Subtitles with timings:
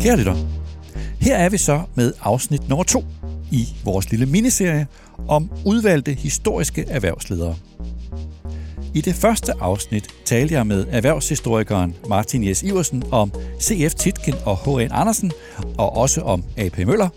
[0.00, 0.36] Kære lytter,
[1.20, 3.04] her er vi så med afsnit nummer to
[3.50, 4.86] i vores lille miniserie
[5.28, 7.56] om udvalgte historiske erhvervsledere.
[8.94, 13.94] I det første afsnit talte jeg med erhvervshistorikeren Martin Jes Iversen om C.F.
[13.94, 14.92] Titken og H.N.
[14.92, 15.32] Andersen,
[15.78, 16.78] og også om A.P.
[16.78, 17.08] Møller.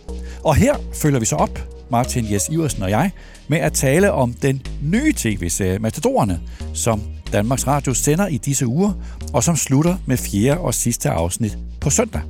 [0.44, 1.60] Og her følger vi så op,
[1.92, 3.12] Martin Jes Iversen og jeg,
[3.48, 6.40] med at tale om den nye tv-serie Matadorerne,
[6.74, 7.02] som
[7.34, 8.94] Danmarks Radio sender i disse uger,
[9.34, 12.22] og som slutter med fjerde og sidste afsnit på søndag.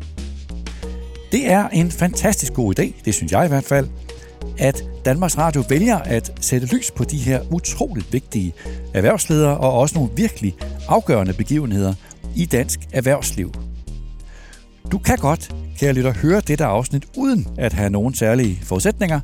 [1.32, 3.88] Det er en fantastisk god idé, det synes jeg i hvert fald,
[4.58, 8.54] at Danmarks Radio vælger at sætte lys på de her utroligt vigtige
[8.94, 10.56] erhvervsledere og også nogle virkelig
[10.88, 11.94] afgørende begivenheder
[12.36, 13.54] i dansk erhvervsliv.
[14.92, 19.20] Du kan godt, kære lytter, høre dette afsnit uden at have nogen særlige forudsætninger,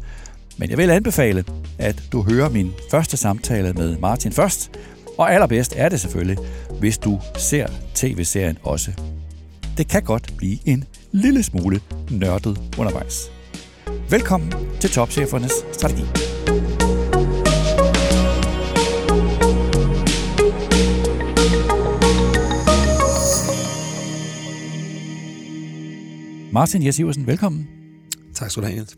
[0.57, 1.43] men jeg vil anbefale,
[1.77, 4.71] at du hører min første samtale med Martin først,
[5.17, 6.37] og allerbedst er det selvfølgelig,
[6.79, 8.91] hvis du ser tv-serien også.
[9.77, 11.79] Det kan godt blive en lille smule
[12.11, 13.31] nørdet undervejs.
[14.09, 16.03] Velkommen til Topchefernes Strategi.
[26.51, 27.67] Martin Jes Iversen, velkommen.
[28.35, 28.97] Tak skal du have, Jens.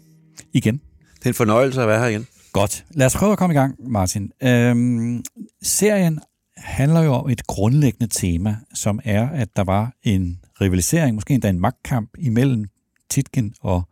[0.53, 0.81] Igen.
[1.19, 2.27] Det er en fornøjelse at være her igen.
[2.53, 2.85] Godt.
[2.91, 4.31] Lad os prøve at komme i gang, Martin.
[4.43, 5.23] Øhm,
[5.61, 6.19] serien
[6.57, 11.49] handler jo om et grundlæggende tema, som er, at der var en rivalisering, måske endda
[11.49, 12.65] en magtkamp imellem
[13.09, 13.83] Titken og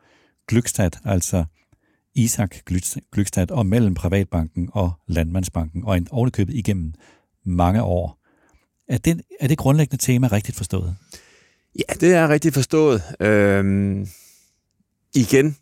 [0.51, 1.45] Glückstadt, altså
[2.15, 2.55] Isak
[3.15, 6.93] Glückstadt, og mellem Privatbanken og Landmandsbanken, og en ovenikøbet igennem
[7.43, 8.19] mange år.
[8.87, 10.95] Er det, er det grundlæggende tema rigtigt forstået?
[11.75, 13.01] Ja, det er rigtigt forstået.
[13.19, 14.07] Øhm,
[15.15, 15.57] igen,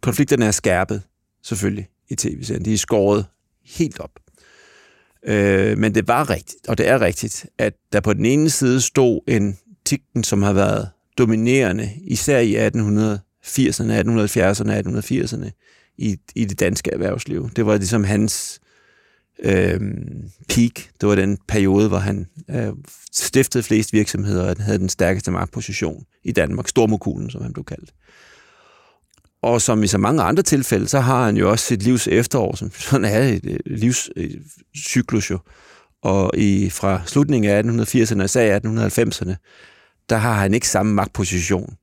[0.00, 1.02] konflikterne er skærpet,
[1.42, 2.64] selvfølgelig, i tv-serien.
[2.64, 3.26] De er skåret
[3.64, 4.21] helt op.
[5.26, 8.80] Øh, men det var rigtigt, og det er rigtigt, at der på den ene side
[8.80, 15.50] stod en tikken, som har været dominerende, især i 1880'erne, 1870'erne, 1880'erne,
[15.98, 17.50] i, i det danske erhvervsliv.
[17.56, 18.60] Det var ligesom hans
[19.38, 19.80] øh,
[20.48, 20.74] peak.
[21.00, 22.72] Det var den periode, hvor han øh,
[23.12, 26.68] stiftede flest virksomheder, og havde den stærkeste magtposition i Danmark.
[26.68, 27.92] Stormokulen, som han blev kaldt.
[29.42, 32.56] Og som i så mange andre tilfælde, så har han jo også sit livs efterår,
[32.56, 35.38] som sådan er et livscyklus jo.
[36.02, 39.34] Og i, fra slutningen af 1880'erne og især 1890'erne,
[40.10, 41.74] der har han ikke samme magtposition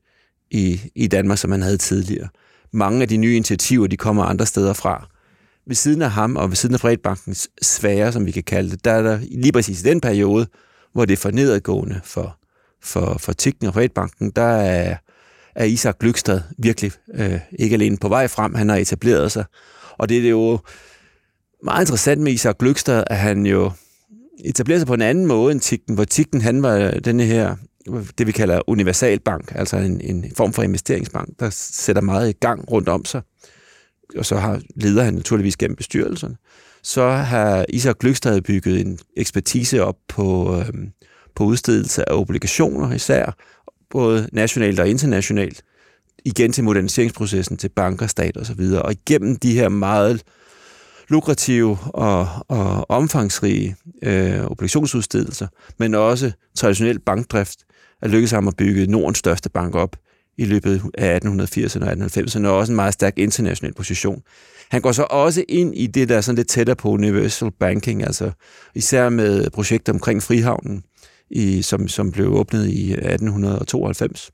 [0.52, 2.28] i, i Danmark, som han havde tidligere.
[2.74, 5.08] Mange af de nye initiativer, de kommer andre steder fra.
[5.68, 8.86] Ved siden af ham og ved siden af Fredbankens svære, som vi kan kalde det,
[8.86, 10.48] der er der lige præcis i den periode,
[10.94, 12.38] hvor det er for nedadgående for,
[12.82, 14.96] for, for Tikken og Fredbanken, der er,
[15.60, 19.46] er Isak Glykstad virkelig øh, ikke alene på vej frem, han har etableret sig.
[19.98, 20.60] Og det er jo
[21.64, 23.72] meget interessant med Isak Glykstad, at han jo
[24.46, 27.56] etablerer sig på en anden måde end Tikken, hvor Tikken han var denne her
[28.18, 32.72] det, vi kalder universalbank, altså en, en form for investeringsbank, der sætter meget i gang
[32.72, 33.22] rundt om sig.
[34.18, 36.36] Og så har leder han naturligvis gennem bestyrelserne.
[36.84, 40.74] Så har Isak Glykstad bygget en ekspertise op på, øh,
[41.36, 43.36] på udstedelse af obligationer især,
[43.90, 45.64] både nationalt og internationalt,
[46.26, 48.82] igen til moderniseringsprocessen, til banker, stat og så videre.
[48.82, 50.24] Og igennem de her meget
[51.08, 57.60] lukrative og, og omfangsrige øh, obligationsudstedelser, men også traditionel bankdrift,
[58.02, 59.96] er lykkedes ham at bygge Nordens største bank op
[60.38, 64.22] i løbet af 1880'erne og 1890'erne, og også en meget stærk international position.
[64.70, 68.04] Han går så også ind i det, der er sådan lidt tættere på universal banking,
[68.04, 68.32] altså
[68.76, 70.84] især med projekter omkring Frihavnen,
[71.32, 74.32] i, som, som blev åbnet i 1892.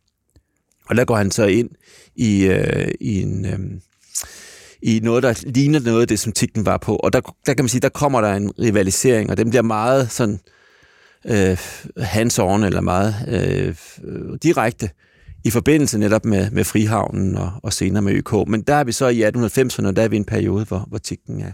[0.90, 1.70] Og der går han så ind
[2.16, 3.46] i, øh, i en...
[3.46, 3.60] Øh,
[4.82, 6.96] i noget, der ligner noget af det, som Tigten var på.
[6.96, 10.12] Og der, der kan man sige, der kommer der en rivalisering, og den bliver meget
[10.12, 10.40] sådan
[11.26, 11.58] øh,
[11.98, 13.76] hands-on eller meget øh,
[14.44, 14.90] direkte
[15.44, 18.34] i forbindelse netop med, med Frihavnen og, og senere med ØK.
[18.48, 20.86] Men der er vi så i 1890'erne, og der er vi i en periode, hvor,
[20.88, 21.52] hvor Tigten er,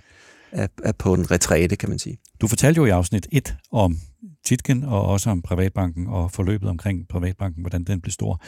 [0.51, 2.17] er, er på en retræte, kan man sige.
[2.41, 3.97] Du fortalte jo i afsnit 1 om
[4.45, 8.41] Titken og også om Privatbanken og forløbet omkring Privatbanken, hvordan den blev stor.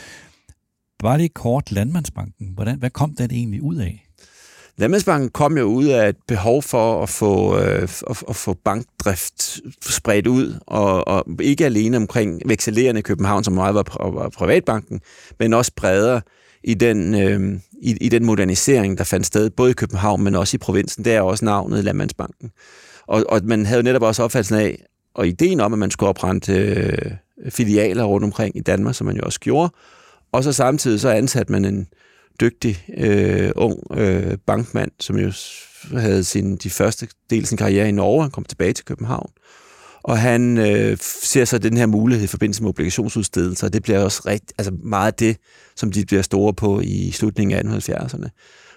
[0.99, 2.51] Bare lige kort Landmandsbanken.
[2.53, 4.07] Hvordan, hvad kom den egentlig ud af?
[4.77, 9.59] Landmandsbanken kom jo ud af et behov for at få, øh, at, at få bankdrift
[9.81, 15.01] spredt ud, og, og ikke alene omkring vekselerende København, som meget var, var privatbanken,
[15.39, 16.21] men også bredere
[16.63, 20.57] i den, øh, i, i den modernisering, der fandt sted, både i København, men også
[20.57, 21.05] i provinsen.
[21.05, 22.51] Det er også navnet Landmandsbanken.
[23.07, 24.85] Og, og man havde jo netop også opfattelsen af,
[25.15, 27.11] og ideen om, at man skulle oprente øh,
[27.49, 29.73] filialer rundt omkring i Danmark, som man jo også gjorde,
[30.31, 31.87] og så samtidig så ansatte man en,
[32.41, 35.31] dygtig øh, ung øh, bankmand, som jo
[35.99, 38.21] havde sin, de første del af sin karriere i Norge.
[38.21, 39.29] Han kom tilbage til København.
[40.03, 43.99] Og han øh, ser så den her mulighed i forbindelse med obligationsudstedelser, og det bliver
[43.99, 45.37] også rigt, altså meget det,
[45.75, 48.29] som de bliver store på i slutningen af 1870'erne.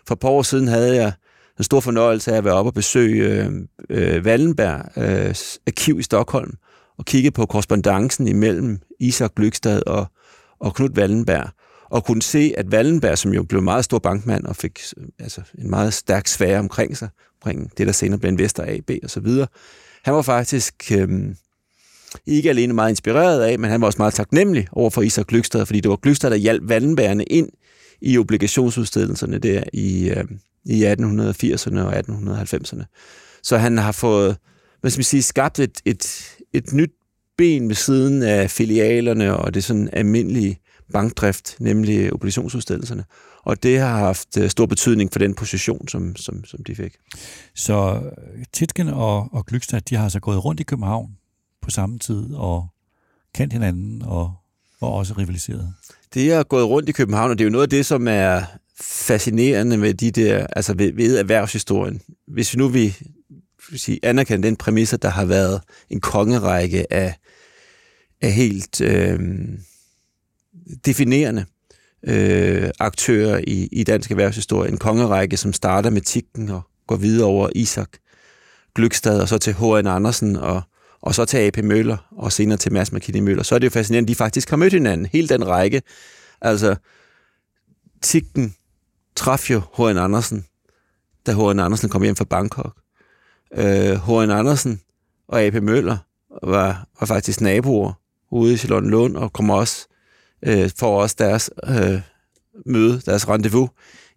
[0.06, 1.12] For et par år siden havde jeg
[1.58, 3.53] en stor fornøjelse af at være oppe og besøge øh,
[3.91, 5.35] øh, Wallenberg øh,
[5.67, 6.55] arkiv i Stockholm,
[6.99, 10.06] og kigge på korrespondancen imellem Isak Glykstad og,
[10.61, 11.49] og Knud Wallenberg,
[11.91, 14.81] og kunne se, at Wallenberg, som jo blev en meget stor bankmand og fik
[15.19, 17.08] altså, en meget stærk sfære omkring sig,
[17.43, 19.47] omkring det, der senere blev Investor AB og så videre,
[20.05, 21.08] han var faktisk øh,
[22.26, 25.67] ikke alene meget inspireret af, men han var også meget taknemmelig over for Isak Glykstad,
[25.67, 27.49] fordi det var Glykstad, der hjalp Wallenbergerne ind
[28.00, 30.25] i obligationsudstedelserne der i, øh,
[30.67, 32.85] i 1880'erne og 1890'erne.
[33.43, 34.37] Så han har fået,
[34.81, 36.93] hvad skal man sige, skabt et, et, et nyt
[37.39, 40.61] ben ved siden af filialerne og det sådan almindelige
[40.93, 43.05] bankdrift, nemlig obligationsudstedelserne.
[43.43, 46.97] Og det har haft øh, stor betydning for den position, som, som, som de fik.
[47.55, 48.03] Så
[48.53, 51.17] Titgen og, og Glykstad, de har altså gået rundt i København
[51.63, 52.67] på samme tid og
[53.35, 54.35] kendt hinanden og,
[54.81, 55.73] og også rivaliseret?
[56.15, 58.43] Det er gået rundt i København, og det er jo noget af det, som er
[58.81, 62.00] fascinerende med de der, altså ved, ved erhvervshistorien.
[62.28, 62.96] Hvis vi nu vil,
[63.70, 67.14] vil sige, anerkende den præmis, at der har været en kongerække af,
[68.20, 69.19] af helt øh,
[70.87, 71.44] definerende
[72.02, 74.70] øh, aktører i, i dansk erhvervshistorie.
[74.70, 77.88] En kongerække, som starter med Tikken og går videre over Isak
[78.75, 79.87] Glykstad, og så til H.N.
[79.87, 80.62] Andersen, og,
[81.00, 81.58] og så til A.P.
[81.58, 83.43] Møller, og senere til Mads McKinney Møller.
[83.43, 85.06] Så er det jo fascinerende, at de faktisk har mødt hinanden.
[85.12, 85.82] Hele den række.
[86.40, 86.76] Altså,
[88.02, 88.55] Tikken
[89.17, 89.99] traf jo H.N.
[89.99, 90.45] Andersen,
[91.27, 91.61] da H.N.
[91.61, 92.77] Andersen kom hjem fra Bangkok.
[93.55, 94.31] Øh, H.N.
[94.31, 94.81] Andersen
[95.29, 95.55] og A.P.
[95.55, 95.97] Møller
[96.43, 97.93] var, var faktisk naboer
[98.31, 99.87] ude i Lund, og kom også
[100.43, 102.01] øh, for også deres øh,
[102.67, 103.71] møde, deres rendezvous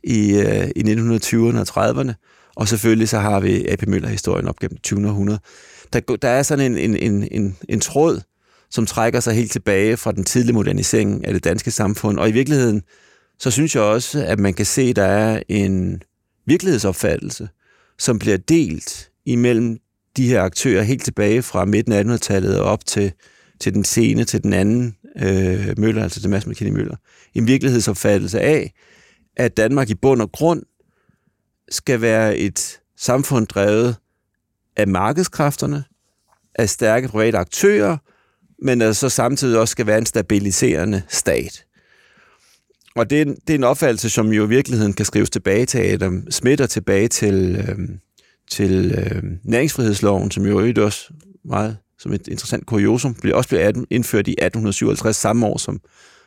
[0.03, 2.13] i, øh, i 1920'erne og 30'erne.
[2.55, 3.87] Og selvfølgelig så har vi A.P.
[3.87, 5.07] Møller-historien op gennem 20.
[5.07, 5.39] århundrede.
[5.93, 8.21] Der, der er sådan en, en, en, en, en tråd,
[8.69, 12.19] som trækker sig helt tilbage fra den tidlige modernisering af det danske samfund.
[12.19, 12.83] Og i virkeligheden,
[13.39, 16.01] så synes jeg også, at man kan se, at der er en
[16.45, 17.49] virkelighedsopfattelse,
[17.97, 19.77] som bliver delt imellem
[20.17, 23.11] de her aktører helt tilbage fra midten af 1800-tallet og op til,
[23.59, 26.95] til den sene, til den anden øh, Møller, altså til Mads McKinney Møller.
[27.33, 28.73] En virkelighedsopfattelse af,
[29.35, 30.63] at Danmark i bund og grund
[31.69, 33.95] skal være et samfund drevet
[34.75, 35.83] af markedskræfterne,
[36.55, 37.97] af stærke private aktører,
[38.61, 41.65] men at så samtidig også skal være en stabiliserende stat.
[42.95, 45.65] Og det er, en, det er en opfattelse, som jo i virkeligheden kan skrives tilbage
[45.65, 47.89] til Adam Smith og tilbage til, øh,
[48.51, 51.13] til øh, næringsfrihedsloven, som jo øvrigt også
[51.45, 55.81] meget som et interessant kuriosum, blev også blev indført i 1857, samme år som,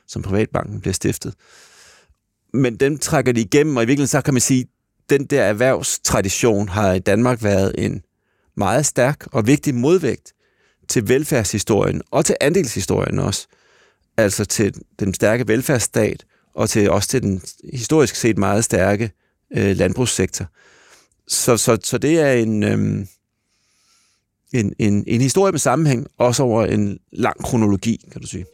[0.07, 1.35] som privatbanken blev stiftet.
[2.55, 4.67] Men den trækker de igennem, og i virkeligheden så kan man sige,
[5.11, 8.03] den der erhvervstradition har i Danmark været en
[8.57, 10.33] meget stærk og vigtig modvægt
[10.89, 13.47] til velfærdshistorien og til andelshistorien også.
[14.17, 19.11] Altså til den stærke velfærdsstat og til også til den historisk set meget stærke
[19.57, 20.47] øh, landbrugssektor.
[21.29, 23.07] Så, så, så det er en, øh,
[24.53, 28.45] en, en, en historie med sammenhæng, også over en lang kronologi, kan du sige.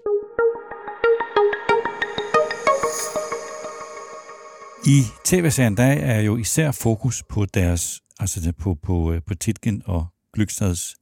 [4.86, 9.82] I tv-serien der er jo især fokus på deres, altså på, på, øh, på Titgen
[9.86, 10.94] og Glykstads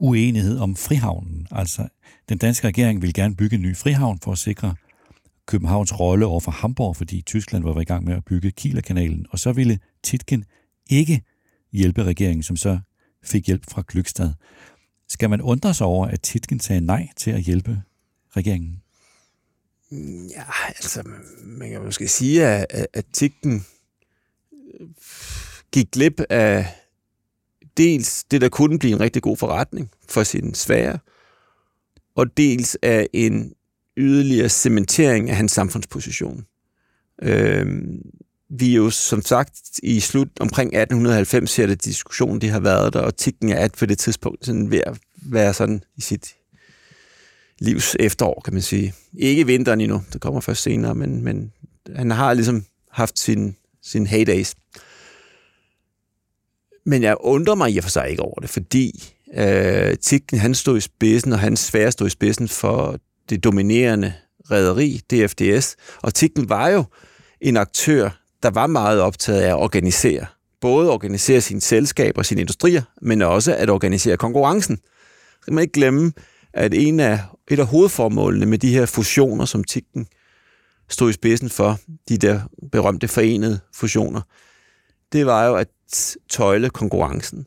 [0.00, 1.46] uenighed om frihavnen.
[1.50, 1.88] Altså,
[2.28, 4.74] den danske regering vil gerne bygge en ny frihavn for at sikre
[5.48, 9.38] Københavns rolle over for Hamburg, fordi Tyskland var i gang med at bygge Kielerkanalen, og
[9.38, 10.44] så ville Titgen
[10.90, 11.22] ikke
[11.72, 12.78] hjælpe regeringen, som så
[13.24, 14.32] fik hjælp fra Glykstad.
[15.08, 17.82] Skal man undre sig over, at Titgen sagde nej til at hjælpe
[18.30, 18.82] regeringen?
[20.30, 21.02] Ja, altså,
[21.42, 23.66] man kan måske sige, at, at Titgen
[24.80, 24.88] øh,
[25.72, 26.66] gik glip af
[27.76, 30.98] dels det, der kunne blive en rigtig god forretning for sin sfære,
[32.14, 33.54] og dels af en
[33.98, 36.44] yderligere cementering af hans samfundsposition.
[37.22, 37.66] Øh,
[38.50, 42.92] vi er jo som sagt i slut omkring 1890 ser det diskussion, det har været
[42.92, 46.34] der, og Tikken er at på det tidspunkt sådan ved at være sådan i sit
[47.58, 48.94] livs efterår, kan man sige.
[49.18, 51.52] Ikke vinteren endnu, det kommer først senere, men, men
[51.96, 54.54] han har ligesom haft sin, sin heydays.
[56.86, 60.54] Men jeg undrer mig i og for sig ikke over det, fordi øh, Tikken, han
[60.54, 62.98] stod i spidsen, og hans svære stod i spidsen for
[63.30, 64.14] det dominerende
[64.50, 65.76] rederi, DFDS.
[66.02, 66.84] Og Tikken var jo
[67.40, 68.10] en aktør,
[68.42, 70.26] der var meget optaget af at organisere.
[70.60, 74.76] Både organisere sine selskaber og sine industrier, men også at organisere konkurrencen.
[75.40, 76.12] Så kan man ikke glemme,
[76.54, 80.06] at en af, et af hovedformålene med de her fusioner, som Tikken
[80.88, 82.40] stod i spidsen for, de der
[82.72, 84.20] berømte forenede fusioner,
[85.12, 85.68] det var jo at
[86.30, 87.46] tøjle konkurrencen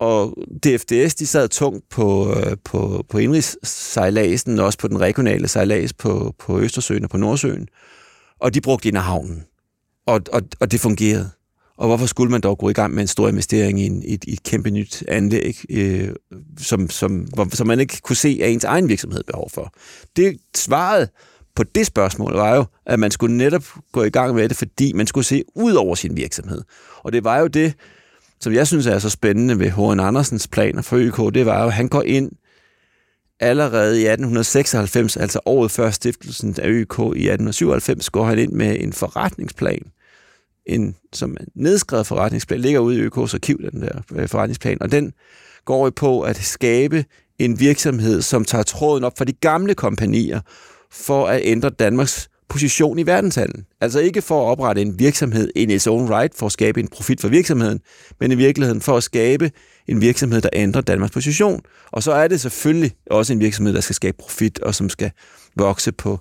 [0.00, 5.92] og DFDS, de sad tungt på, øh, på, på indrigssejladsen, også på den regionale sejlads
[5.92, 7.68] på, på Østersøen og på Nordsøen.
[8.40, 9.44] Og de brugte ind af havnen.
[10.06, 11.30] Og, og, og det fungerede.
[11.76, 14.14] Og hvorfor skulle man dog gå i gang med en stor investering i, en, i,
[14.14, 16.08] et, i et kæmpe nyt anlæg, øh,
[16.58, 19.72] som, som, som man ikke kunne se, at ens egen virksomhed behov for?
[20.16, 21.08] Det svaret
[21.54, 24.92] på det spørgsmål var jo, at man skulle netop gå i gang med det, fordi
[24.92, 26.62] man skulle se ud over sin virksomhed.
[27.02, 27.74] Og det var jo det,
[28.44, 30.00] som jeg synes er så spændende ved H.N.
[30.00, 32.32] Andersens planer for ØK, det var jo, at han går ind
[33.40, 38.76] allerede i 1896, altså året før stiftelsen af ØK i 1897, går han ind med
[38.80, 39.82] en forretningsplan,
[40.66, 44.92] en som en nedskrevet forretningsplan, ligger ude i ØK's arkiv, den der øh, forretningsplan, og
[44.92, 45.12] den
[45.64, 47.04] går på at skabe
[47.38, 50.40] en virksomhed, som tager tråden op for de gamle kompanier,
[50.90, 53.66] for at ændre Danmarks position i verdenshandlen.
[53.80, 56.88] Altså ikke for at oprette en virksomhed in its own right, for at skabe en
[56.88, 57.80] profit for virksomheden,
[58.20, 59.50] men i virkeligheden for at skabe
[59.88, 61.60] en virksomhed, der ændrer Danmarks position.
[61.92, 65.10] Og så er det selvfølgelig også en virksomhed, der skal skabe profit, og som skal
[65.56, 66.20] vokse på,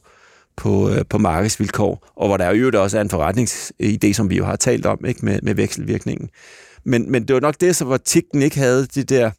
[0.57, 4.45] på, øh, på markedsvilkår, og hvor der jo også er en forretningsidé, som vi jo
[4.45, 6.29] har talt om, ikke med, med vekselvirkningen.
[6.83, 9.31] Men, men det var nok det, så hvor Tigten ikke havde det der,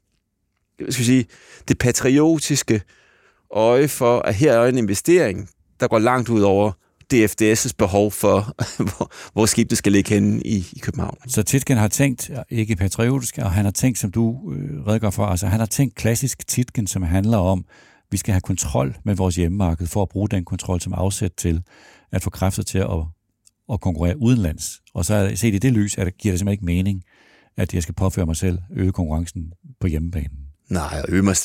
[0.80, 1.26] skal sige,
[1.68, 2.82] det patriotiske
[3.50, 5.48] øje for, at her er en investering,
[5.80, 6.72] der går langt ud over
[7.12, 8.54] DFDS' behov for,
[8.88, 11.16] hvor, hvor skibet skal ligge henne i, i København.
[11.28, 15.26] Så Titgen har tænkt, ikke patriotisk, og han har tænkt, som du øh, redegør for,
[15.26, 17.64] altså han har tænkt klassisk Titgen, som handler om,
[18.10, 21.62] vi skal have kontrol med vores hjemmemarked for at bruge den kontrol som afsæt til
[22.12, 23.04] at få kræfter til at,
[23.72, 24.80] at konkurrere udenlands.
[24.94, 27.02] Og så set i det lys, at det giver det simpelthen ikke mening,
[27.56, 30.43] at jeg skal påføre mig selv øge konkurrencen på hjemmebanen.
[30.68, 31.36] Nej, og øge mig,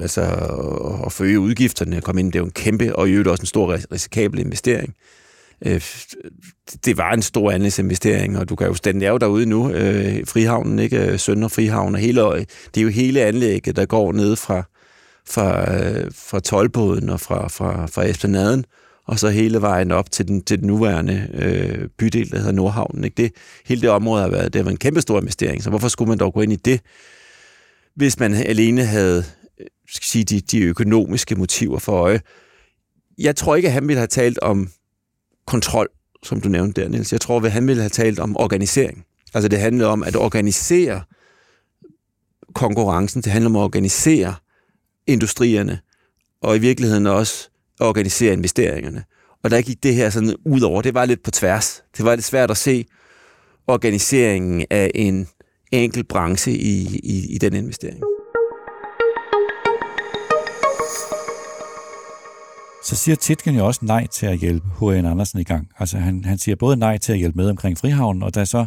[0.00, 0.22] altså,
[1.06, 3.42] at forøge udgifterne og komme ind, det er jo en kæmpe, og i øvrigt også
[3.42, 4.94] en stor risikabel investering.
[5.66, 5.82] Øh,
[6.84, 10.26] det var en stor anlægsinvestering, og du kan jo den er jo derude nu, øh,
[10.26, 10.98] Frihavnen, ikke?
[10.98, 12.22] Øh, Sønder Frihavn og hele,
[12.74, 14.62] det er jo hele anlægget, der går ned fra,
[15.26, 18.64] fra, øh, fra tolvbåden og fra, fra, fra Esplanaden,
[19.06, 23.04] og så hele vejen op til den, til den nuværende øh, bydel, der hedder Nordhavnen.
[23.04, 23.22] Ikke?
[23.22, 23.32] Det,
[23.66, 26.08] hele det område har været, det har været en kæmpe stor investering, så hvorfor skulle
[26.08, 26.80] man dog gå ind i det?
[27.98, 29.24] Hvis man alene havde
[29.60, 32.20] øh, skal sige, de, de økonomiske motiver for øje.
[33.18, 34.70] Jeg tror ikke, at han ville have talt om
[35.46, 35.88] kontrol,
[36.22, 37.12] som du nævnte der, Niels.
[37.12, 39.04] Jeg tror, at han ville have talt om organisering.
[39.34, 41.02] Altså det handler om at organisere
[42.54, 44.34] konkurrencen, det handler om at organisere
[45.06, 45.80] industrierne,
[46.42, 47.48] og i virkeligheden også
[47.80, 49.04] organisere investeringerne.
[49.42, 50.82] Og der gik det her sådan ud over.
[50.82, 51.82] Det var lidt på tværs.
[51.96, 52.86] Det var lidt svært at se
[53.66, 55.28] organiseringen af en
[55.72, 58.02] enkelt branche i, i, i den investering.
[62.84, 65.06] Så siger Titgen jo også nej til at hjælpe H.N.
[65.06, 65.68] Andersen i gang.
[65.78, 68.66] Altså han, han siger både nej til at hjælpe med omkring Frihavnen, og da så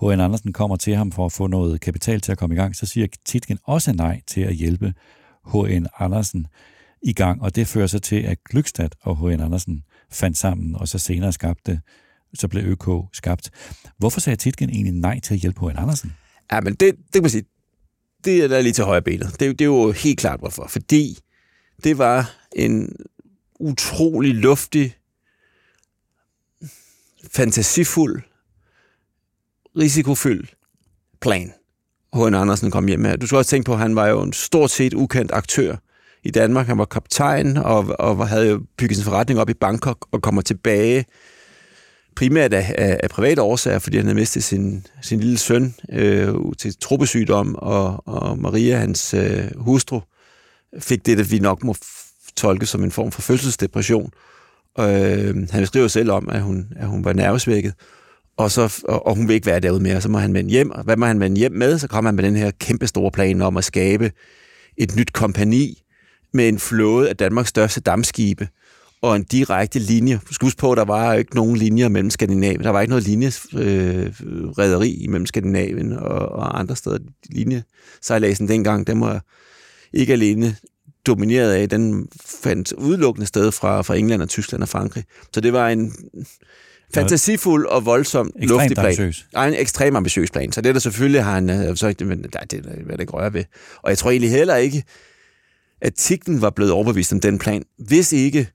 [0.00, 0.20] H.N.
[0.20, 2.86] Andersen kommer til ham for at få noget kapital til at komme i gang, så
[2.86, 4.94] siger Titgen også nej til at hjælpe
[5.52, 5.86] H.N.
[5.98, 6.46] Andersen
[7.02, 9.40] i gang, og det fører så til, at Glykstad og H.N.
[9.40, 11.80] Andersen fandt sammen, og så senere skabte,
[12.34, 13.50] så blev ØK skabt.
[13.98, 15.78] Hvorfor sagde Titgen egentlig nej til at hjælpe H.N.
[15.78, 16.12] Andersen?
[16.52, 17.44] Ja, men det, det kan man sige,
[18.24, 19.30] det er der lige til højre benet.
[19.40, 20.66] Det, det er jo helt klart hvorfor.
[20.66, 21.18] Fordi
[21.84, 22.96] det var en
[23.60, 24.96] utrolig luftig,
[27.30, 28.22] fantasifuld,
[29.76, 30.54] risikofyldt
[31.20, 31.52] plan,
[32.14, 32.34] H.N.
[32.34, 33.18] Andersen kom hjem med.
[33.18, 35.76] Du skal også tænke på, at han var jo en stort set ukendt aktør
[36.22, 36.66] i Danmark.
[36.66, 40.42] Han var kaptajn og, og havde jo bygget sin forretning op i Bangkok og kommer
[40.42, 41.04] tilbage
[42.18, 46.34] primært af, af, af private årsager, fordi han havde mistet sin, sin lille søn øh,
[46.58, 50.00] til truppesygdom, og, og Maria, hans øh, hustru,
[50.78, 51.74] fik det, at vi nok må
[52.36, 54.10] tolke som en form for fødselsdepression.
[54.80, 57.74] Øh, han skriver selv om, at hun, at hun var nervesvækket,
[58.36, 60.70] og, så, og, og hun vil ikke være derude mere, så må han vende hjem.
[60.70, 61.78] Og hvad må han vende hjem med?
[61.78, 64.12] Så kommer han med den her kæmpe store plan om at skabe
[64.76, 65.82] et nyt kompani
[66.32, 68.48] med en flåde af Danmarks største dammskibe,
[69.02, 70.20] og en direkte linje.
[70.28, 72.64] Du skal huske på, at der var ikke nogen linjer mellem Skandinavien.
[72.64, 76.98] Der var ikke noget linjerederi øh, mellem Skandinavien og, og andre steder.
[77.30, 79.24] Linjesejladsen dengang, den var
[79.92, 80.56] ikke alene
[81.06, 82.08] domineret af, den
[82.42, 85.04] fandt udelukkende sted fra, fra England og Tyskland og Frankrig.
[85.34, 85.92] Så det var en
[86.94, 88.86] fantasifuld og voldsom luftig plan.
[88.86, 89.26] Ambitiøs.
[89.36, 90.52] en ekstremt ambitiøs plan.
[90.52, 93.34] Så det der selvfølgelig har han, øh, så, men, nej, det vil jeg ikke røre
[93.34, 93.44] ved.
[93.82, 94.84] Og jeg tror egentlig heller ikke,
[95.80, 98.48] at Tigten var blevet overbevist om den plan, hvis ikke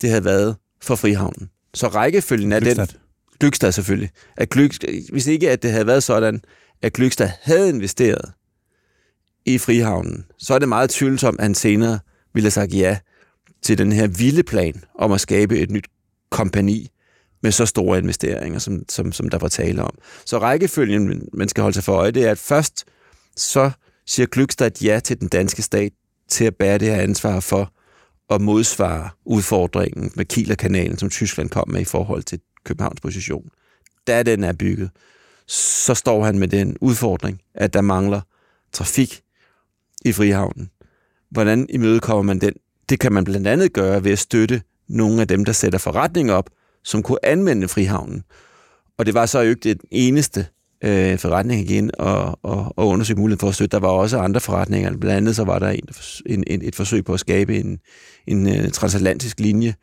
[0.00, 1.50] det havde været for Frihavnen.
[1.74, 2.86] Så rækkefølgen af Glykstad.
[2.86, 2.96] den...
[3.40, 4.10] Glykstad selvfølgelig.
[4.36, 6.40] At Glykstad, hvis ikke at det havde været sådan,
[6.82, 8.32] at Glykstad havde investeret
[9.44, 11.98] i Frihavnen, så er det meget tvivlsomt, at han senere
[12.34, 12.98] ville have sagt ja
[13.62, 15.86] til den her vilde plan om at skabe et nyt
[16.30, 16.90] kompani
[17.42, 19.98] med så store investeringer, som, som, som der var tale om.
[20.24, 22.84] Så rækkefølgen, man skal holde sig for øje, det er, at først
[23.36, 23.70] så
[24.06, 25.92] siger Glückstadt ja til den danske stat
[26.28, 27.72] til at bære det her ansvar for
[28.30, 33.48] at modsvare udfordringen med Kielerkanalen, som Tyskland kom med i forhold til Københavns position.
[34.06, 34.90] Da den er bygget,
[35.46, 38.20] så står han med den udfordring, at der mangler
[38.72, 39.22] trafik
[40.04, 40.70] i Frihavnen.
[41.30, 42.52] Hvordan imødekommer man den?
[42.88, 46.32] Det kan man blandt andet gøre ved at støtte nogle af dem, der sætter forretning
[46.32, 46.50] op,
[46.84, 48.24] som kunne anvende Frihavnen.
[48.98, 50.46] Og det var så jo ikke den eneste
[50.84, 53.76] øh, forretning igen og, og, og undersøge muligheden for at støtte.
[53.76, 54.96] Der var også andre forretninger.
[54.96, 55.88] Blandt andet så var der en,
[56.26, 57.78] en, en, et forsøg på at skabe en,
[58.26, 59.74] en uh, transatlantisk linje,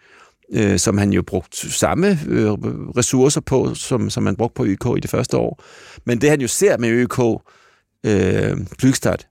[0.53, 2.51] øh, som han jo brugte samme øh,
[2.97, 5.63] ressourcer på, som, som man brugte på ØK i det første år.
[6.05, 7.19] Men det han jo ser med ØK
[8.05, 9.27] øh, Flygstart,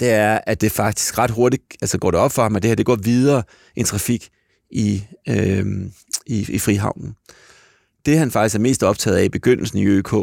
[0.00, 2.68] det er, at det faktisk ret hurtigt altså går det op for ham, at det
[2.68, 3.42] her det går videre
[3.76, 4.28] en trafik
[4.70, 5.66] i, øh,
[6.26, 7.14] i, i Frihavnen.
[8.06, 10.14] Det han faktisk er mest optaget af i begyndelsen i ØK,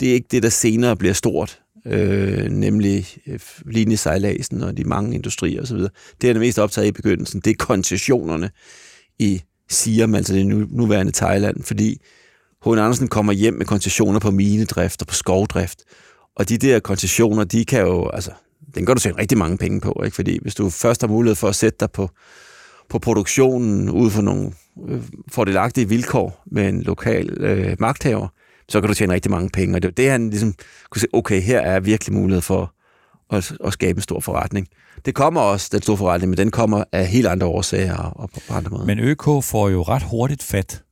[0.00, 5.14] det er ikke det, der senere bliver stort, øh, nemlig øh, linjesejladsen og de mange
[5.14, 5.78] industrier osv.
[6.20, 8.50] Det er det mest optaget i begyndelsen, det er koncessionerne
[9.18, 12.00] i Siam, altså det nuværende Thailand, fordi
[12.64, 12.78] H.N.
[12.78, 15.82] Andersen kommer hjem med koncessioner på minedrift og på skovdrift,
[16.36, 18.30] og de der koncessioner, de kan jo, altså,
[18.74, 20.14] den kan du tjene rigtig mange penge på, ikke?
[20.14, 22.10] fordi hvis du først har mulighed for at sætte dig på,
[22.88, 24.52] på produktionen ud for nogle
[24.88, 28.28] øh, fordelagtige vilkår med en lokal øh, magthaver,
[28.70, 29.76] så kan du tjene rigtig mange penge.
[29.76, 30.54] Og det er det, han ligesom
[30.90, 32.74] kunne se, okay, her er virkelig mulighed for
[33.30, 34.68] at, at skabe en stor forretning.
[35.04, 38.40] Det kommer også, den store forretning, men den kommer af helt andre årsager og på,
[38.48, 38.84] på andre måder.
[38.84, 40.82] Men ØK får jo ret hurtigt fat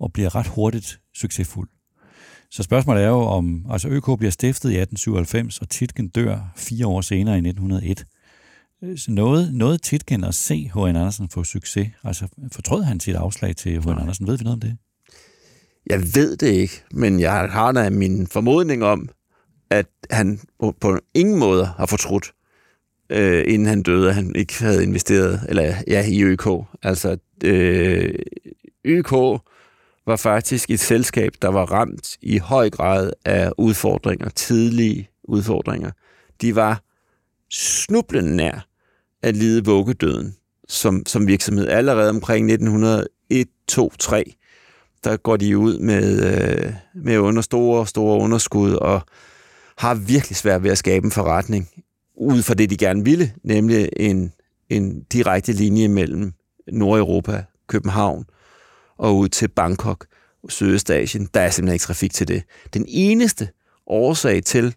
[0.00, 1.68] og bliver ret hurtigt succesfuld.
[2.50, 6.86] Så spørgsmålet er jo om, altså ØK bliver stiftet i 1897, og Titgen dør fire
[6.86, 8.06] år senere i 1901.
[8.96, 10.96] Så noget, noget Titgen at se H.N.
[10.96, 11.88] Andersen få succes?
[12.04, 13.98] Altså fortrød han sit afslag til H.N.
[13.98, 14.26] Andersen?
[14.26, 14.76] Ved vi noget om det?
[15.86, 19.08] Jeg ved det ikke, men jeg har da min formodning om,
[19.70, 22.32] at han på, på ingen måde har fortrudt,
[23.10, 26.46] øh, inden han døde, at han ikke havde investeret eller ja, i ØK.
[26.82, 28.14] Altså, øh,
[28.84, 29.12] ØK
[30.06, 35.90] var faktisk et selskab, der var ramt i høj grad af udfordringer, tidlige udfordringer.
[36.40, 36.82] De var
[37.50, 38.66] snublende nær
[39.22, 40.36] at lide vuggedøden
[40.68, 41.68] som, som virksomhed.
[41.68, 44.34] Allerede omkring 1901, 2, 3,
[45.04, 49.00] der går de ud med, øh, med under store, store underskud og
[49.78, 51.68] har virkelig svært ved at skabe en forretning
[52.16, 54.32] ud fra det, de gerne ville, nemlig en,
[54.70, 56.32] en direkte linje mellem
[56.72, 58.24] Nordeuropa, København
[58.98, 60.06] og ud til Bangkok,
[60.48, 61.28] Sydøstasien.
[61.34, 62.42] Der er simpelthen ikke trafik til det.
[62.74, 63.48] Den eneste
[63.86, 64.74] årsag til,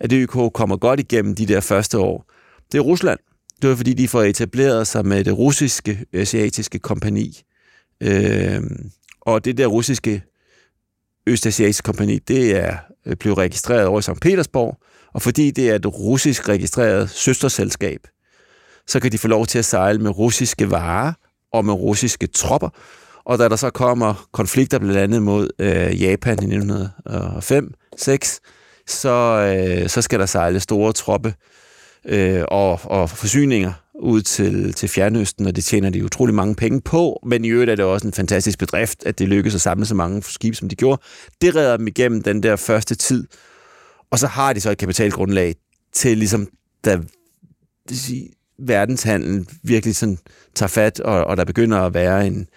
[0.00, 2.24] at ØK kommer godt igennem de der første år,
[2.72, 3.18] det er Rusland.
[3.62, 7.42] Det var fordi, de får etableret sig med det russiske øh, asiatiske kompani.
[8.00, 8.60] Øh,
[9.26, 10.22] og det der russiske
[11.26, 14.20] Østasiatiske kompani, det er øh, blevet registreret over i St.
[14.20, 14.78] Petersborg,
[15.14, 18.00] og fordi det er et russisk registreret søsterselskab,
[18.86, 21.12] så kan de få lov til at sejle med russiske varer
[21.52, 22.68] og med russiske tropper.
[23.24, 28.40] Og da der så kommer konflikter blandt andet mod øh, Japan i 1905-6,
[28.86, 31.34] så, øh, så skal der sejle store troppe
[32.04, 36.80] øh, og, og forsyninger ud til, til Fjernøsten, og det tjener de utrolig mange penge
[36.80, 39.86] på, men i øvrigt er det også en fantastisk bedrift, at det lykkedes at samle
[39.86, 41.02] så mange skibe, som de gjorde.
[41.40, 43.26] Det redder dem igennem den der første tid,
[44.10, 45.54] og så har de så et kapitalgrundlag
[45.92, 46.48] til ligesom,
[46.84, 46.98] da
[48.58, 50.18] verdenshandlen virkelig sådan
[50.54, 52.48] tager fat, og, og der begynder at være en,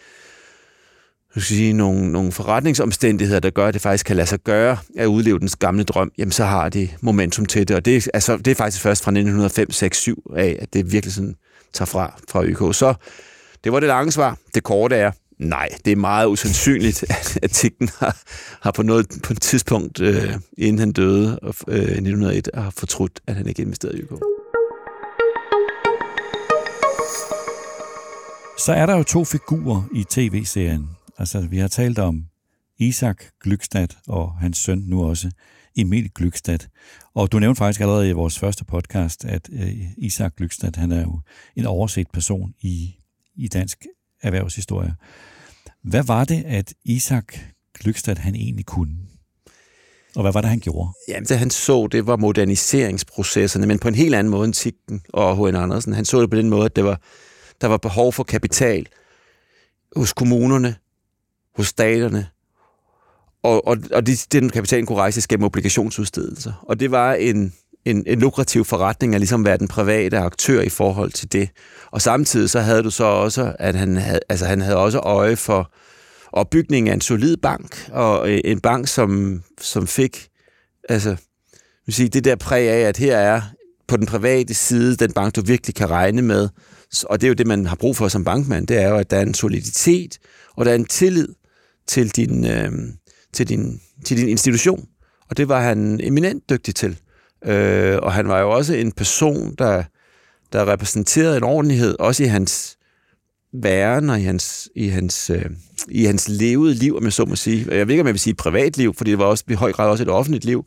[1.32, 5.06] skal sige, nogle, nogle forretningsomstændigheder, der gør, at det faktisk kan lade sig gøre at
[5.06, 7.76] udleve den gamle drøm, jamen så har de momentum til det.
[7.76, 10.92] Og det, er, altså, det er faktisk først fra 1905, 6, 7 af, at det
[10.92, 11.36] virkelig sådan
[11.74, 12.76] tager fra, fra YK.
[12.76, 12.94] Så
[13.64, 14.38] det var det lange svar.
[14.56, 18.18] Det korte er, nej, det er meget usandsynligt, at, at Tiggen har,
[18.62, 23.20] har på, noget, på et tidspunkt, øh, inden han døde øh, i 1901, har fortrudt,
[23.28, 24.14] at han ikke investerede i YK.
[28.58, 30.90] Så er der jo to figurer i tv-serien,
[31.20, 32.26] Altså, vi har talt om
[32.78, 35.32] Isak Glykstad og hans søn nu også,
[35.78, 36.60] Emil Glykstad.
[37.14, 41.02] Og du nævnte faktisk allerede i vores første podcast, at øh, Isak Glykstad, han er
[41.02, 41.20] jo
[41.56, 42.96] en overset person i,
[43.36, 43.86] i dansk
[44.22, 44.96] erhvervshistorie.
[45.82, 47.34] Hvad var det, at Isak
[47.80, 48.96] Glykstad, han egentlig kunne?
[50.16, 50.90] Og hvad var det, han gjorde?
[51.08, 55.02] Jamen, det han så, det var moderniseringsprocesserne, men på en helt anden måde end Tikken
[55.14, 55.56] og H.N.
[55.56, 55.94] Andersen.
[55.94, 57.02] Han så det på den måde, at det var,
[57.62, 58.88] der var behov for kapital
[59.96, 60.76] hos kommunerne,
[61.60, 62.28] hos staterne,
[63.44, 66.54] og, og, og de, den kapital kunne rejses gennem obligationsudstedelser.
[66.64, 67.54] Og det var en,
[67.86, 71.50] en, en lukrativ forretning at ligesom være den private aktør i forhold til det.
[71.92, 75.36] Og samtidig så havde du så også, at han havde, altså han havde også øje
[75.36, 75.72] for
[76.32, 80.28] opbygningen af en solid bank, og øh, en bank, som, som fik,
[80.90, 81.16] altså,
[81.86, 83.42] vil sige, det der præg af, at her er
[83.88, 86.50] på den private side den bank, du virkelig kan regne med.
[87.04, 89.12] Og det er jo det, man har brug for som bankmand, det er jo, at
[89.12, 90.18] der er en soliditet,
[90.56, 91.28] og der er en tillid
[91.90, 92.72] til din, øh,
[93.34, 94.88] til din, til din institution.
[95.30, 96.98] Og det var han eminent dygtig til.
[97.46, 99.84] Øh, og han var jo også en person, der,
[100.54, 102.78] der repræsenterede en ordentlighed, også i hans
[103.54, 105.46] væren og i hans, i hans, øh,
[105.90, 107.66] i hans levede liv, om jeg så må sige.
[107.72, 109.90] Jeg ved ikke, om jeg vil sige privatliv, fordi det var også i høj grad
[109.90, 110.66] også et offentligt liv.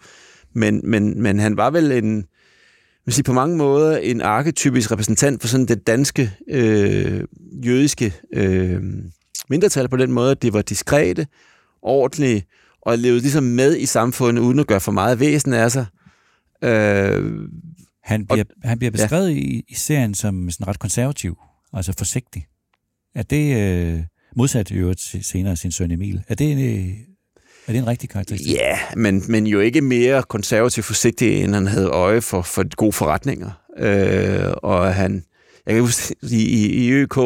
[0.55, 2.25] Men, men, men han var vel en,
[3.05, 7.21] vil sige, på mange måder en arketypisk repræsentant for sådan det danske øh,
[7.67, 8.83] jødiske øh,
[9.51, 11.27] mindretal på den måde, at de var diskrete,
[11.83, 12.45] ordentlige,
[12.83, 15.87] og levede ligesom med i samfundet, uden at gøre for meget væsen af sig.
[16.65, 17.49] Øh,
[18.03, 19.35] han, bliver, og, han bliver beskrevet ja.
[19.35, 21.37] i, i serien som sådan ret konservativ,
[21.73, 22.47] altså forsigtig.
[23.15, 24.01] Er det øh,
[24.37, 26.23] modsat i øvrigt senere sin søn Emil?
[26.29, 26.91] Er det, øh,
[27.67, 28.55] er det en rigtig karakteristik?
[28.55, 32.93] Ja, men, men jo ikke mere konservativ forsigtig, end han havde øje for, for gode
[32.93, 33.51] forretninger.
[33.79, 35.25] Øh, og han,
[35.67, 37.17] jeg kan huske, i, i, i ØK,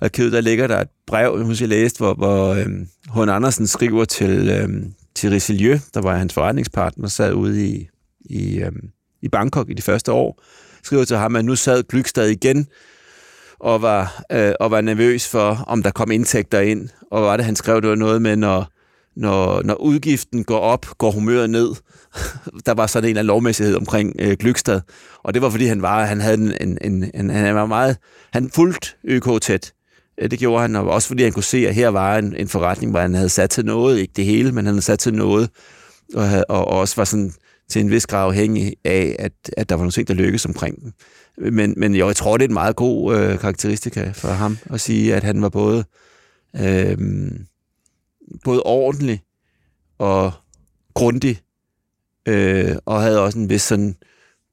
[0.00, 3.28] arkivet, der ligger der et brev, jeg husker, jeg læste, hvor, hvor øhm, H.N.
[3.28, 7.88] Andersen skriver til, øhm, til Richelieu, der var hans forretningspartner, sad ude i,
[8.20, 8.90] i, øhm,
[9.22, 10.42] i Bangkok i de første år,
[10.82, 12.66] skriver til ham, at nu sad Glykstad igen
[13.60, 16.88] og var, øh, og var nervøs for, om der kom indtægter ind.
[17.10, 18.72] Og var det, han skrev, det var noget med, når,
[19.16, 21.68] når, når udgiften går op, går humøret ned.
[22.66, 24.80] der var sådan en eller anden lovmæssighed omkring øh, Glykstad.
[25.22, 27.96] Og det var, fordi han var, han havde en, en, en, en han var meget,
[28.32, 29.72] han fulgte ØK tæt.
[30.20, 32.48] Øh, det gjorde han, og også fordi han kunne se, at her var en, en
[32.48, 35.14] forretning, hvor han havde sat til noget, ikke det hele, men han havde sat til
[35.14, 35.50] noget,
[36.14, 37.32] og, havde, og også var sådan
[37.68, 40.82] til en vis grad afhængig af, at, at der var nogle ting, der lykkedes omkring
[40.82, 40.92] den.
[41.52, 45.14] Men, men jeg tror, det er en meget god øh, karakteristika for ham at sige,
[45.14, 45.84] at han var både,
[46.56, 46.98] øh,
[48.44, 49.22] både ordentlig
[49.98, 50.32] og
[50.94, 51.40] grundig,
[52.28, 53.96] øh, og havde også en vis sådan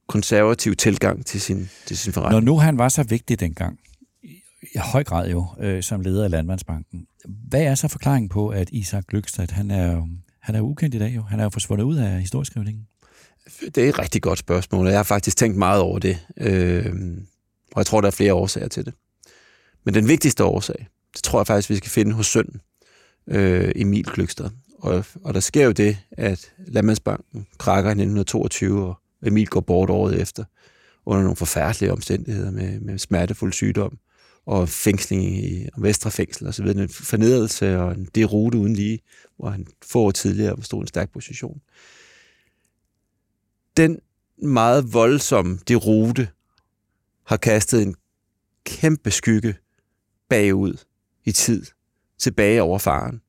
[0.08, 2.46] konservativ tilgang til sin, til sin forretning.
[2.46, 3.80] Når nu han var så vigtig dengang,
[4.74, 7.08] i høj grad jo, øh, som leder af Landmandsbanken.
[7.26, 10.08] Hvad er så forklaringen på, at Isak Glykstad, han er,
[10.40, 11.22] han er ukendt i dag jo?
[11.22, 12.88] Han er jo forsvundet ud af historieskrivningen.
[13.62, 16.28] Det er et rigtig godt spørgsmål, og jeg har faktisk tænkt meget over det.
[16.38, 16.94] Øh,
[17.72, 18.94] og jeg tror, der er flere årsager til det.
[19.84, 22.62] Men den vigtigste årsag, det tror jeg faktisk, vi skal finde hos sønnen,
[23.28, 24.50] øh, Emil Glykstad.
[24.80, 29.90] Og, og der sker jo det, at Landmandsbanken krakker i 1922, og Emil går bort
[29.90, 30.44] året efter,
[31.06, 33.98] under nogle forfærdelige omstændigheder med, med smertefuld sygdom
[34.46, 36.66] og fængsling i Vestre Fængsel osv.
[36.66, 39.00] En fornedrelse og en derute uden lige,
[39.38, 41.62] hvor han få år tidligere stod en stærk position.
[43.78, 44.00] Den
[44.38, 46.30] meget voldsomme derute
[47.26, 47.96] har kastet en
[48.64, 49.56] kæmpe skygge
[50.30, 50.78] bagud
[51.26, 51.66] i tid,
[52.18, 53.22] tilbage over faren.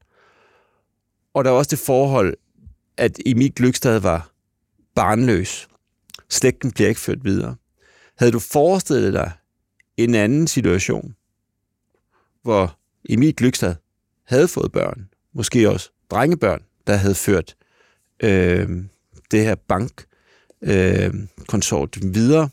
[1.34, 2.36] Og der er også det forhold,
[2.96, 4.30] at Emil Glykstad var
[4.94, 5.68] barnløs.
[6.28, 7.56] Slægten bliver ikke ført videre.
[8.18, 9.32] Havde du forestillet dig,
[9.96, 11.16] en anden situation,
[12.42, 12.78] hvor
[13.08, 13.74] Emil Glykstad
[14.24, 17.56] havde fået børn, måske også drengebørn, der havde ført
[18.22, 18.68] øh,
[19.30, 19.54] det her
[21.38, 22.48] bankkonsort øh, videre,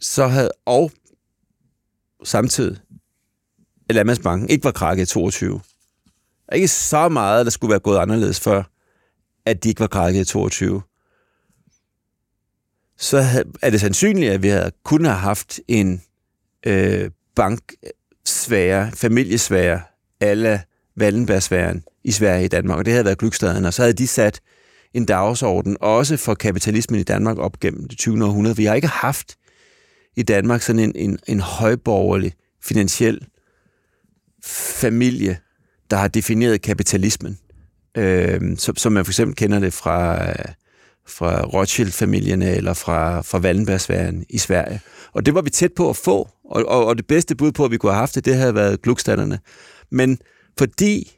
[0.00, 0.92] så havde, og
[2.24, 2.78] samtidig,
[3.88, 5.60] at Landmandsbanken ikke var krakket i 22.
[6.46, 8.62] Der ikke så meget, der skulle være gået anderledes før,
[9.44, 10.82] at de ikke var krakket i 22
[12.98, 16.02] så er det sandsynligt, at vi havde kun have haft en
[16.66, 19.80] øh, banksfære, familiesfære,
[20.20, 20.62] alle
[21.00, 24.40] Wallenbergsfæren i Sverige i Danmark, og det havde været glykstaden, og så havde de sat
[24.94, 28.24] en dagsorden også for kapitalismen i Danmark op gennem det 20.
[28.24, 28.56] århundrede.
[28.56, 29.36] Vi har ikke haft
[30.16, 32.32] i Danmark sådan en, en, en højborgerlig,
[32.62, 33.26] finansiel
[34.44, 35.38] familie,
[35.90, 37.38] der har defineret kapitalismen,
[37.96, 40.18] øh, som, som man for eksempel kender det fra,
[41.08, 44.80] fra Rothschild-familierne eller fra, fra Wallenbergsværen i Sverige.
[45.12, 47.64] Og det var vi tæt på at få, og, og, og det bedste bud på,
[47.64, 49.38] at vi kunne have haft det, det havde været glukstanderne.
[49.90, 50.18] Men
[50.58, 51.12] fordi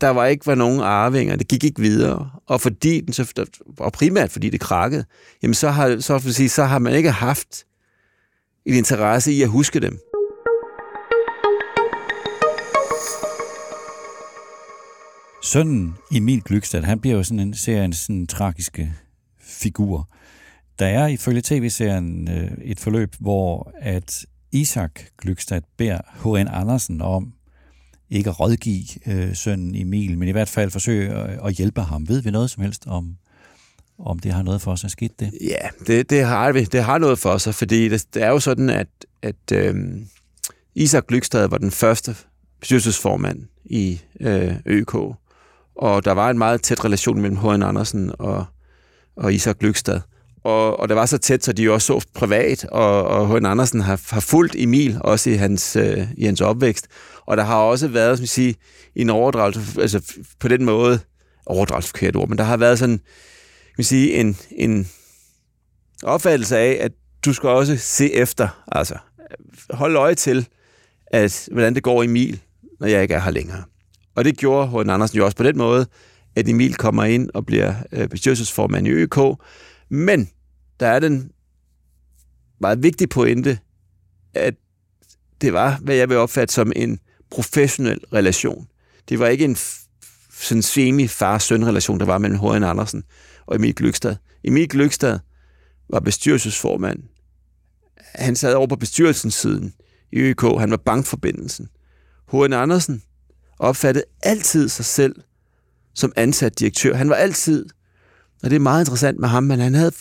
[0.00, 3.46] der var ikke var nogen arvinger, det gik ikke videre, og fordi den så,
[3.78, 5.04] og primært fordi det krakkede,
[5.42, 7.64] jamen så har, så, for sige, så har man ikke haft
[8.66, 9.98] en interesse i at huske dem.
[15.42, 18.92] Sønnen Emil Glykstad, han bliver jo sådan en seriens sådan tragiske
[19.40, 20.08] figur.
[20.78, 26.48] Der er ifølge tv-serien øh, et forløb, hvor at Isak Glykstad beder H.N.
[26.48, 27.32] Andersen om
[28.10, 32.08] ikke at rådgive øh, sønnen Emil, men i hvert fald forsøge at, at hjælpe ham.
[32.08, 33.16] Ved vi noget som helst om,
[33.98, 34.90] om det har noget for sig?
[34.90, 35.32] Skidt det?
[35.40, 36.64] Ja, det, det har vi.
[36.64, 38.88] Det har noget for sig, fordi det, det er jo sådan, at,
[39.22, 39.74] at øh,
[40.74, 42.16] Isak Glykstad var den første
[42.60, 44.94] bestyrelsesformand i øh, ØK.
[45.76, 47.62] Og der var en meget tæt relation mellem H.N.
[47.62, 48.44] Andersen og,
[49.16, 50.00] og Isak Lykstad.
[50.44, 53.46] Og, og det var så tæt, så de jo også så privat, og, og H.N.
[53.46, 56.88] Andersen har, har fulgt Emil også i hans, øh, i hans opvækst.
[57.26, 58.54] Og der har også været, som sige,
[58.96, 61.00] en overdragelse, altså på den måde,
[61.46, 63.00] overdragelse ord, men der har været sådan,
[63.76, 64.88] kan sige, en, en
[66.02, 66.92] opfattelse af, at
[67.24, 70.48] du skal også se efter, altså øh, hold øje til,
[71.06, 72.40] at, hvordan det går Emil,
[72.80, 73.62] når jeg ikke er her længere.
[74.14, 74.90] Og det gjorde H.N.
[74.90, 75.86] Andersen jo også på den måde,
[76.36, 79.18] at Emil kommer ind og bliver øh, bestyrelsesformand i ØK,
[79.88, 80.30] men
[80.80, 81.30] der er den
[82.60, 83.58] meget vigtige pointe,
[84.34, 84.54] at
[85.40, 88.66] det var, hvad jeg vil opfatte som en professionel relation.
[89.08, 89.56] Det var ikke en
[90.30, 92.64] sådan semi-far-søn-relation, der var mellem H.N.
[92.64, 93.04] Andersen
[93.46, 94.16] og Emil Glykstad.
[94.44, 95.18] Emil Glykstad
[95.90, 97.02] var bestyrelsesformand.
[98.14, 99.74] Han sad over på bestyrelsens siden
[100.12, 100.42] i ØK.
[100.42, 101.68] Han var bankforbindelsen.
[102.32, 102.52] H.N.
[102.52, 103.02] Andersen
[103.62, 105.14] opfattede altid sig selv
[105.94, 106.94] som ansat direktør.
[106.94, 107.66] Han var altid,
[108.42, 109.92] og det er meget interessant med ham, men han havde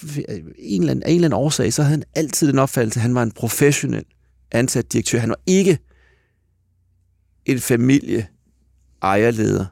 [0.57, 3.15] en eller anden, en eller anden årsag, så havde han altid den opfattelse, at han
[3.15, 4.05] var en professionel
[4.51, 5.19] ansat direktør.
[5.19, 5.79] Han var ikke
[7.45, 8.27] en familie
[9.01, 9.65] ejerleder.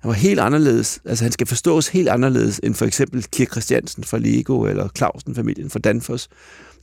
[0.00, 1.00] Han var helt anderledes.
[1.04, 5.70] Altså, han skal forstås helt anderledes end for eksempel Kirk Christiansen fra Lego eller Clausen-familien
[5.70, 6.28] fra Danfoss.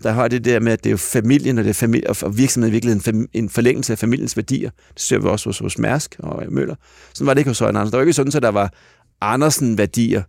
[0.03, 2.37] Der har det der med, at det er jo familien, og, det er familie, og
[2.37, 4.69] virksomheden i virkeligheden en, en forlængelse af familiens værdier.
[4.93, 6.75] Det ser vi også hos, hos Mærsk og Møller.
[7.13, 7.91] Sådan var det ikke hos Søren Andersen.
[7.91, 8.73] Der var ikke sådan, at der var
[9.21, 10.23] Andersen-værdier,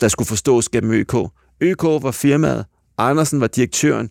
[0.00, 1.14] der skulle forstås gennem ØK.
[1.60, 2.64] ØK var firmaet,
[2.98, 4.10] Andersen var direktøren,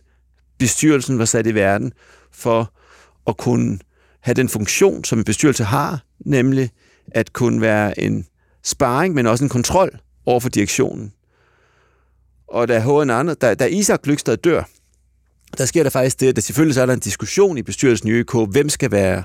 [0.60, 1.92] bestyrelsen var sat i verden
[2.32, 2.74] for
[3.28, 3.80] at kunne
[4.22, 6.70] have den funktion, som en bestyrelse har, nemlig
[7.12, 8.26] at kunne være en
[8.64, 11.14] sparring, men også en kontrol over for direktionen.
[12.48, 13.10] Og da, H.N.
[13.10, 14.64] Anders, da, da Isak Glykstad dør,
[15.58, 18.12] der sker der faktisk det, at selvfølgelig så er der en diskussion i bestyrelsen i
[18.12, 19.24] ØK, hvem skal være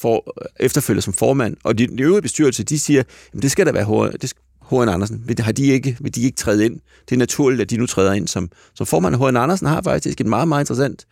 [0.00, 3.02] for, efterfølger som formand, og de, de øvrige bestyrelse, de siger,
[3.34, 4.32] at det skal der være H, det,
[4.70, 4.88] H.N.
[4.88, 5.22] Andersen.
[5.26, 6.80] Vil, har de ikke, vil de ikke træde ind?
[7.08, 9.14] Det er naturligt, at de nu træder ind som, som formand.
[9.14, 9.36] H.N.
[9.36, 11.06] Andersen har faktisk et meget, meget interessant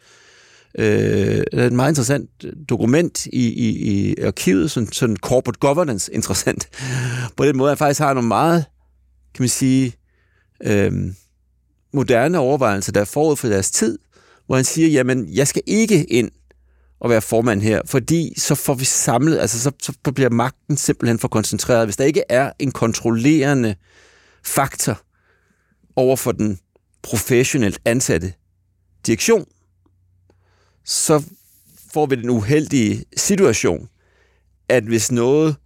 [0.78, 6.68] øh, et meget interessant øh, dokument i, i, i arkivet, sådan, sådan corporate governance interessant.
[7.36, 8.64] På den måde, at faktisk har nogle meget,
[9.34, 9.94] kan man sige,
[10.62, 10.92] øh,
[11.92, 13.98] moderne overvejelser, der er forud for deres tid,
[14.46, 16.30] hvor han siger, jamen, jeg skal ikke ind
[17.00, 21.18] og være formand her, fordi så får vi samlet, altså så, så bliver magten simpelthen
[21.18, 21.86] for koncentreret.
[21.86, 23.74] Hvis der ikke er en kontrollerende
[24.44, 25.00] faktor
[25.96, 26.58] over for den
[27.02, 28.32] professionelt ansatte
[29.06, 29.44] direktion,
[30.84, 31.22] så
[31.92, 33.88] får vi den uheldige situation,
[34.68, 35.56] at hvis noget,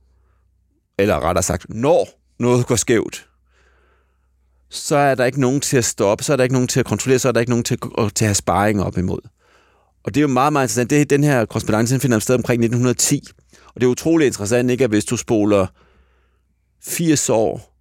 [0.99, 3.29] eller rettere sagt, når noget går skævt,
[4.71, 6.87] så er der ikke nogen til at stoppe, så er der ikke nogen til at
[6.87, 9.21] kontrollere, så er der ikke nogen til at, til at have sparring op imod.
[10.03, 10.91] Og det er jo meget, meget interessant.
[10.91, 13.25] Det, den her korrespondence finder sted omkring 1910.
[13.75, 15.67] Og det er utrolig interessant, ikke, at hvis du spoler
[16.83, 17.75] 80 år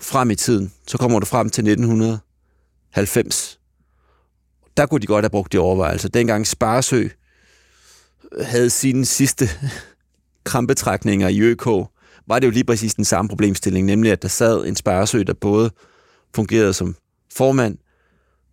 [0.00, 3.61] frem i tiden, så kommer du frem til 1990
[4.76, 6.08] der kunne de godt have brugt de overvejelser.
[6.08, 7.08] Dengang Sparsø
[8.40, 9.48] havde sine sidste
[10.44, 11.66] krampetrækninger i ØK,
[12.26, 15.34] var det jo lige præcis den samme problemstilling, nemlig at der sad en Sparsø, der
[15.34, 15.70] både
[16.34, 16.96] fungerede som
[17.34, 17.78] formand,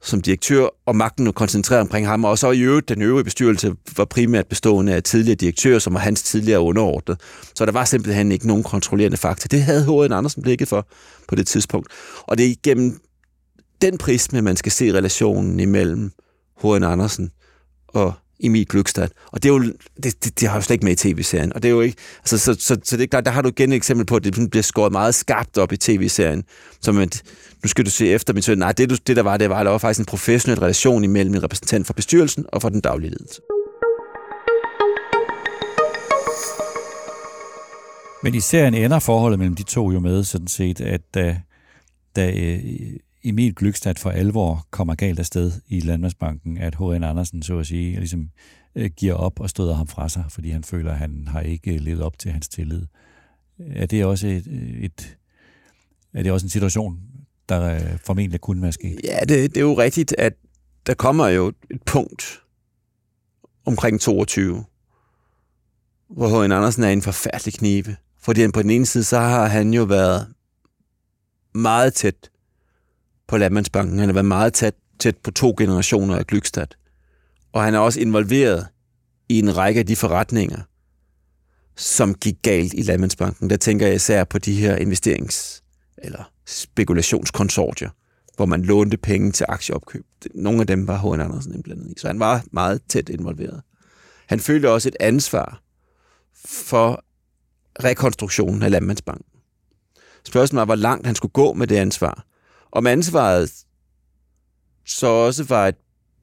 [0.02, 3.76] som direktør, og magten var koncentreret omkring ham, og så i øvrigt, den øvrige bestyrelse
[3.98, 7.22] var primært bestående af tidligere direktører, som var hans tidligere underordnet.
[7.56, 9.48] Så der var simpelthen ikke nogen kontrollerende faktor.
[9.48, 10.14] Det havde H.N.
[10.14, 10.88] Andersen blikket for
[11.28, 11.88] på det tidspunkt.
[12.24, 13.00] Og det er igennem
[13.82, 16.12] den prisme, man skal se relationen imellem
[16.62, 16.84] H.N.
[16.84, 17.32] Andersen
[17.88, 19.08] og Emil Glykstad.
[19.32, 19.64] Og det er jo,
[20.04, 21.54] det, det, det har jo slet ikke med i tv-serien.
[21.54, 23.50] Og det er jo ikke, altså, så, så, så det er klart, der har du
[23.50, 26.44] igen et eksempel på, at det bliver skåret meget skarpt op i tv-serien.
[26.82, 27.24] Som at,
[27.64, 28.58] nu skal du se efter min søn.
[28.58, 31.44] Nej, det, det der var, det var, der var faktisk en professionel relation imellem en
[31.44, 33.42] repræsentant for bestyrelsen og for den daglige ledelse.
[38.24, 41.42] Men i serien ender forholdet mellem de to jo med sådan set, at da,
[42.16, 42.60] da øh,
[43.24, 47.04] Emil Glykstad for alvor kommer galt afsted i Landmandsbanken, at H.N.
[47.04, 48.30] Andersen, så at sige, ligesom
[48.76, 51.74] øh, giver op og støder ham fra sig, fordi han føler, at han har ikke
[51.74, 52.86] øh, levet op til hans tillid.
[53.60, 55.18] Er det også et, øh, et
[56.14, 57.00] er det også en situation,
[57.50, 59.00] der formentlig kunne være sket?
[59.04, 60.34] Ja, det, det er jo rigtigt, at
[60.88, 62.42] der kommer jo et punkt
[63.66, 64.66] omkring 22,
[66.10, 66.52] hvor H.N.
[66.52, 67.98] Andersen er en forfærdelig knibe.
[68.18, 70.28] Fordi på den ene side, så har han jo været
[71.54, 72.30] meget tæt
[73.30, 74.00] på Landmandsbanken.
[74.00, 76.68] Han har været meget tæt, tæt på to generationer af Glykstad.
[77.54, 78.68] Og han er også involveret
[79.30, 80.62] i en række af de forretninger,
[81.76, 83.50] som gik galt i Landmandsbanken.
[83.50, 85.62] Der tænker jeg især på de her investerings-
[85.98, 87.90] eller spekulationskonsortier,
[88.36, 90.06] hvor man lånte penge til aktieopkøb.
[90.36, 91.22] Nogle af dem var H.N.
[91.22, 93.62] Andersen indblandet i, så han var meget tæt involveret.
[94.28, 95.62] Han følte også et ansvar
[96.46, 97.04] for
[97.84, 99.26] rekonstruktionen af Landmandsbanken.
[100.24, 102.26] Spørgsmålet var, hvor langt han skulle gå med det ansvar,
[102.72, 103.52] om ansvaret
[104.86, 105.76] så også var et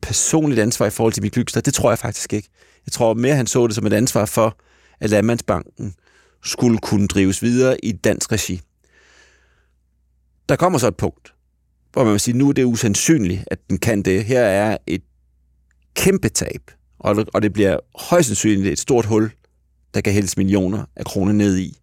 [0.03, 2.49] personligt ansvar i forhold til Mikkel Glykstad, det tror jeg faktisk ikke.
[2.87, 4.59] Jeg tror mere, han så det som et ansvar for,
[5.01, 5.95] at Landmandsbanken
[6.45, 8.61] skulle kunne drives videre i dansk regi.
[10.49, 11.35] Der kommer så et punkt,
[11.93, 14.25] hvor man vil sige, nu er det usandsynligt, at den kan det.
[14.25, 15.03] Her er et
[15.95, 19.33] kæmpe tab, og det bliver højst sandsynligt et stort hul,
[19.95, 21.79] der kan hældes millioner af kroner ned i.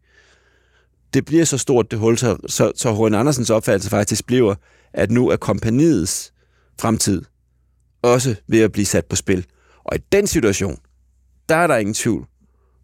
[1.14, 3.14] Det bliver så stort, det hul, så, så, så H.N.
[3.14, 4.56] Andersens opfattelse faktisk bliver,
[4.94, 6.34] at nu er kompaniets
[6.80, 7.22] fremtid
[8.02, 9.46] også ved at blive sat på spil.
[9.84, 10.80] Og i den situation,
[11.50, 12.26] der er der ingen tvivl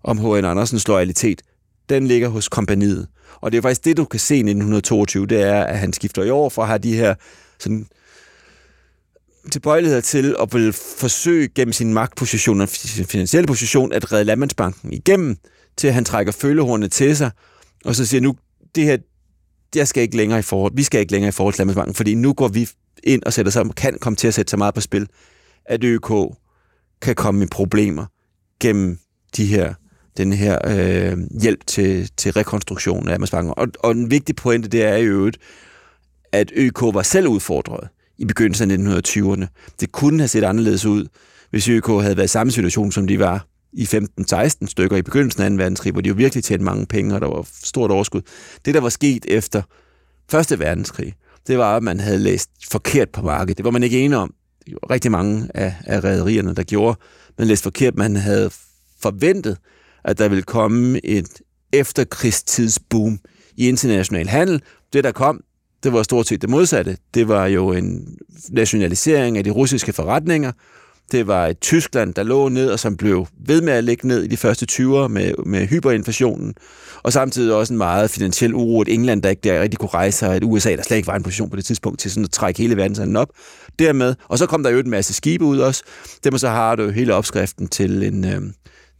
[0.04, 0.46] om H.N.
[0.46, 1.42] Andersens loyalitet.
[1.90, 3.08] Den ligger hos kompaniet.
[3.42, 6.24] Og det er faktisk det, du kan se i 1922, det er, at han skifter
[6.24, 7.16] i år fra at have de her
[7.60, 7.88] sådan,
[9.52, 14.94] tilbøjeligheder til at vil forsøge gennem sin magtposition og sin finansielle position at redde Landmandsbanken
[14.94, 15.38] igennem,
[15.78, 17.32] til at han trækker følgehornene til sig,
[17.86, 18.36] og så siger nu,
[18.76, 18.98] det her,
[19.76, 22.16] jeg skal ikke længere i forhold, vi skal ikke længere i forhold til Landmandsbanken, fordi
[22.16, 22.70] nu går vi
[23.04, 25.08] ind og sætter sig, kan komme til at sætte så meget på spil,
[25.66, 26.12] at ØK
[27.02, 28.06] kan komme i problemer
[28.60, 29.00] gennem
[29.38, 29.74] de her,
[30.18, 33.54] den her øh, hjælp til, til rekonstruktionen af Landmandsbanken.
[33.58, 35.38] Og, og en vigtig pointe, det er i øvrigt,
[36.32, 39.46] at ØK var selv udfordret i begyndelsen af 1920'erne.
[39.80, 41.08] Det kunne have set anderledes ud,
[41.50, 45.44] hvis ØK havde været i samme situation, som de var i 15-16 stykker i begyndelsen
[45.44, 45.56] af 2.
[45.56, 48.22] verdenskrig, hvor de jo virkelig tjente mange penge, og der var stort overskud.
[48.66, 49.62] Det, der var sket efter
[50.32, 51.14] Første verdenskrig,
[51.48, 53.58] det var, at man havde læst forkert på markedet.
[53.58, 54.34] Det var man ikke enig om.
[54.66, 57.00] Det var rigtig mange af, af rædderierne, der gjorde.
[57.38, 57.98] Man læste forkert.
[57.98, 58.50] Man havde
[59.02, 59.58] forventet,
[60.04, 61.42] at der ville komme et
[61.74, 63.20] efterkrigstidsboom
[63.58, 64.62] i international handel.
[64.94, 65.44] Det, der kom,
[65.84, 66.98] det var stort set det modsatte.
[67.14, 68.18] Det var jo en
[68.50, 70.52] nationalisering af de russiske forretninger.
[71.12, 74.24] Det var et Tyskland, der lå ned, og som blev ved med at ligge ned
[74.24, 76.54] i de første 20'ere med, med hyperinflationen.
[77.04, 80.28] Og samtidig også en meget finansiel uro, et England, der ikke der rigtig kunne rejse,
[80.28, 82.32] og et USA, der slet ikke var en position på det tidspunkt til sådan at
[82.32, 83.30] trække hele verdenshandlen op.
[83.80, 85.84] Dermed, og så kom der jo en masse skibe ud også.
[86.24, 88.42] Dem så har du hele opskriften til en, øh,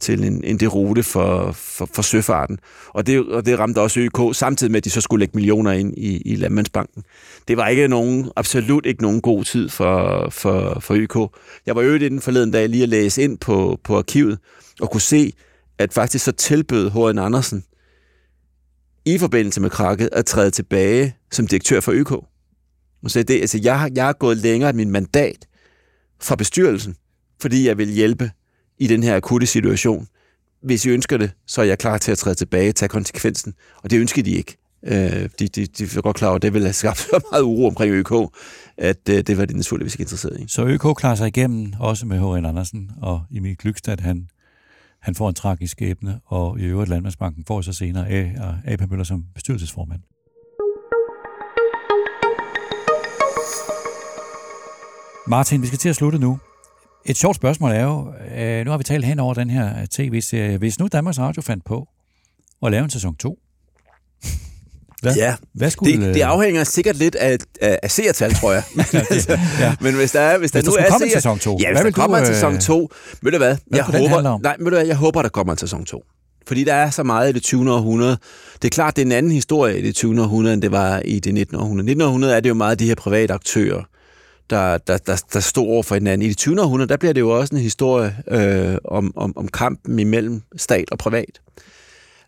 [0.00, 2.58] til en, en derute for, for, for søfarten.
[2.88, 5.72] Og det, og det ramte også ØK, samtidig med, at de så skulle lægge millioner
[5.72, 7.02] ind i, i Landmandsbanken.
[7.48, 11.32] Det var ikke nogen, absolut ikke nogen god tid for, for, for ØK.
[11.66, 14.38] Jeg var øvrigt inden forleden dag lige at læse ind på, på arkivet,
[14.80, 15.32] og kunne se,
[15.78, 17.18] at faktisk så tilbød H.N.
[17.18, 17.64] Andersen
[19.04, 22.24] i forbindelse med krakket at træde tilbage som direktør for ØK.
[23.06, 25.46] Så det, altså, jeg, har, jeg har gået længere end min mandat
[26.22, 26.96] fra bestyrelsen,
[27.40, 28.30] fordi jeg vil hjælpe
[28.80, 30.06] i den her akutte situation.
[30.62, 33.54] Hvis I ønsker det, så er jeg klar til at træde tilbage og tage konsekvensen.
[33.82, 34.56] Og det ønsker de ikke.
[34.84, 37.42] Øh, de, de, de er godt klar over, at det vil have skabt så meget
[37.42, 38.12] uro omkring ØK,
[38.76, 40.44] at øh, det var de naturligvis ikke interesseret i.
[40.48, 42.46] Så ØK klarer sig igennem, også med H.N.
[42.46, 44.28] Andersen og Emil Glykstad, han,
[45.00, 48.32] han får en tragisk skæbne, og i øvrigt Landmandsbanken får så senere A.
[48.64, 48.90] A.P.
[48.90, 50.00] Møller som bestyrelsesformand.
[55.26, 56.38] Martin, vi skal til at slutte nu.
[57.04, 60.58] Et sjovt spørgsmål er jo, øh, nu har vi talt hen over den her tv-serie.
[60.58, 61.88] Hvis nu Danmarks Radio fandt på
[62.62, 63.38] at lave en sæson 2,
[65.02, 68.62] hvad, ja, hvad skulle, det, det afhænger sikkert lidt af, af, af seertal, tror jeg.
[69.60, 69.74] ja.
[69.84, 71.84] Men hvis der, er, hvis der hvis nu er seer, sæson 2, ja, hvis hvad
[71.84, 72.88] der kommer en sæson 2,
[73.22, 75.58] ved du hvad, hvad jeg håber, nej, ved du hvad, jeg håber, der kommer en
[75.58, 76.04] sæson 2.
[76.46, 77.72] Fordi der er så meget i det 20.
[77.72, 78.18] århundrede.
[78.62, 80.22] Det er klart, det er en anden historie i det 20.
[80.22, 81.56] århundrede, end det var i det 19.
[81.56, 81.86] århundrede.
[81.86, 82.02] 19.
[82.02, 83.82] århundrede er det jo meget de her private aktører,
[84.50, 86.26] der, der, der, der stod over for hinanden.
[86.26, 86.62] I det 20.
[86.62, 90.90] århundrede, der bliver det jo også en historie øh, om, om, om kampen imellem stat
[90.90, 91.40] og privat.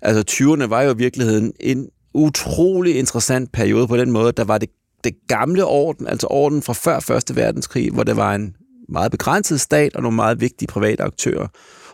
[0.03, 4.59] Altså 20'erne var jo i virkeligheden en utrolig interessant periode på den måde, der var
[4.59, 4.69] det,
[5.05, 7.37] det gamle orden, altså orden fra før 1.
[7.37, 8.57] verdenskrig, hvor det var en
[8.89, 11.49] meget begrænset stat og nogle meget vigtige private aktører.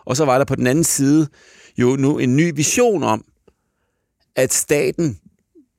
[0.05, 1.27] Og så var der på den anden side
[1.77, 3.25] jo nu en ny vision om,
[4.35, 5.19] at staten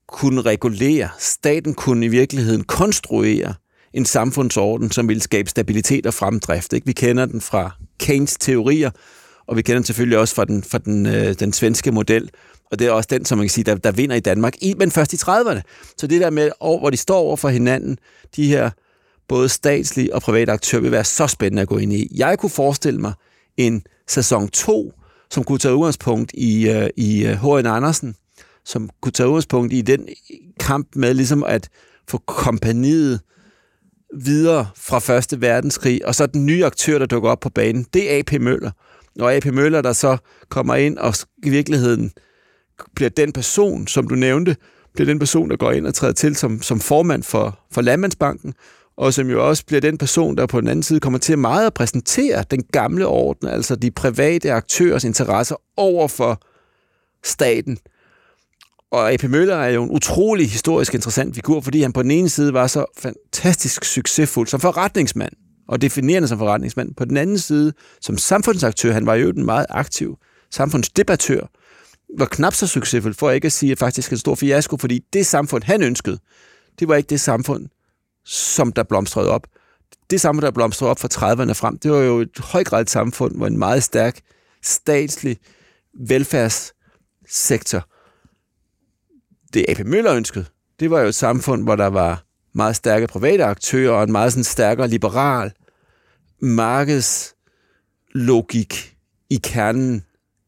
[0.09, 3.55] kunne regulere, staten kunne i virkeligheden konstruere
[3.95, 6.73] en samfundsorden, som vil skabe stabilitet og fremdrift.
[6.73, 6.87] Ikke?
[6.87, 8.91] Vi kender den fra Keynes teorier,
[9.47, 12.31] og vi kender den selvfølgelig også fra den, fra den, øh, den svenske model,
[12.71, 14.75] og det er også den, som man kan sige, der, der vinder i Danmark, i,
[14.75, 15.61] men først i 30'erne.
[15.97, 17.99] Så det der med, hvor de står over for hinanden,
[18.37, 18.71] de her
[19.29, 22.09] både statslige og private aktører, vil være så spændende at gå ind i.
[22.17, 23.13] Jeg kunne forestille mig
[23.57, 24.93] en sæson 2,
[25.31, 27.67] som kunne tage udgangspunkt i, øh, i øh, H.N.
[27.67, 28.15] Andersen,
[28.65, 30.09] som kunne tage udgangspunkt i den
[30.61, 31.69] kamp med ligesom at
[32.09, 33.21] få kompaniet
[34.19, 38.13] videre fra Første Verdenskrig, og så den nye aktør, der dukker op på banen, det
[38.13, 38.41] er A.P.
[38.41, 38.71] Møller.
[39.21, 39.47] Og A.P.
[39.47, 40.17] Møller, der så
[40.49, 42.13] kommer ind og i virkeligheden
[42.95, 44.57] bliver den person, som du nævnte,
[44.95, 48.55] bliver den person, der går ind og træder til som, som formand for, for Landmandsbanken,
[48.97, 51.67] og som jo også bliver den person, der på den anden side kommer til meget
[51.67, 56.43] at præsentere den gamle orden, altså de private aktørers interesser over for
[57.25, 57.79] staten.
[58.91, 59.25] Og A.P.
[59.25, 62.67] Møller er jo en utrolig historisk interessant figur, fordi han på den ene side var
[62.67, 65.33] så fantastisk succesfuld som forretningsmand,
[65.69, 66.95] og definerende som forretningsmand.
[66.95, 70.17] På den anden side, som samfundsaktør, han var jo en meget aktiv
[70.51, 71.47] samfundsdebattør,
[72.19, 75.27] var knap så succesfuld, for ikke at sige, at faktisk en stor fiasko, fordi det
[75.27, 76.19] samfund, han ønskede,
[76.79, 77.67] det var ikke det samfund,
[78.25, 79.47] som der blomstrede op.
[80.11, 83.47] Det samfund, der blomstrede op fra 30'erne frem, det var jo et højgradigt samfund, hvor
[83.47, 84.21] en meget stærk
[84.63, 85.37] statslig
[86.09, 87.90] velfærdssektor.
[89.55, 90.45] Det AP Møller ønskede,
[90.81, 94.33] det var jo et samfund, hvor der var meget stærke private aktører og en meget
[94.33, 95.53] sådan stærkere liberal
[96.41, 98.97] markedslogik
[99.31, 100.05] i kernen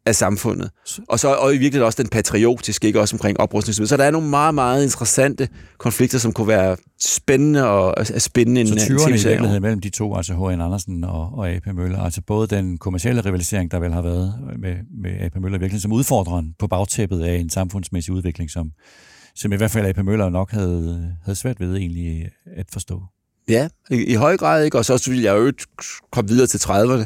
[0.07, 0.71] af samfundet.
[1.09, 3.89] Og så og i virkeligheden også den patriotiske, ikke også omkring oprustning.
[3.89, 5.49] Så der er nogle meget, meget interessante
[5.79, 9.91] konflikter, som kunne være spændende og er spændende en Så 20'erne i virkeligheden mellem de
[9.91, 10.61] to, altså H.N.
[10.61, 11.67] Andersen og, og A.P.
[11.67, 15.37] Møller, altså både den kommercielle rivalisering, der vel har været med, med A.P.
[15.37, 18.71] Møller virkelig som udfordreren på bagtæppet af en samfundsmæssig udvikling, som,
[19.35, 20.05] som i hvert fald A.P.
[20.05, 23.03] Møller nok havde, havde svært ved egentlig at forstå.
[23.49, 24.79] Ja, i, i høj grad, ikke?
[24.79, 25.53] Og så vil jeg jo
[26.13, 27.05] komme videre til 30'erne